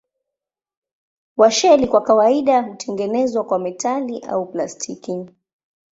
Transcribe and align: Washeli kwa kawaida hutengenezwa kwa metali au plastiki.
Washeli 1.37 1.87
kwa 1.87 2.01
kawaida 2.03 2.61
hutengenezwa 2.61 3.43
kwa 3.43 3.59
metali 3.59 4.19
au 4.19 4.45
plastiki. 4.45 5.25